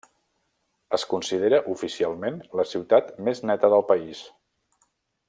Es 0.97 1.03
considera 1.11 1.59
oficialment 1.73 2.39
la 2.61 2.67
ciutat 2.71 3.15
més 3.29 3.47
neta 3.51 3.71
del 3.75 3.89
país. 3.95 4.25